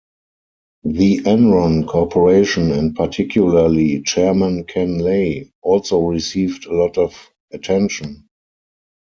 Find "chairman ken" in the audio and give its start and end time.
4.01-4.97